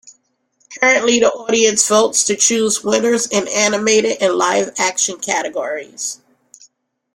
Currently, 0.79 1.19
the 1.19 1.29
audience 1.29 1.87
votes 1.87 2.23
to 2.23 2.35
choose 2.35 2.83
winners 2.83 3.27
in 3.27 3.47
animated 3.47 4.17
and 4.19 4.33
live-action 4.33 5.19
categories. 5.19 6.19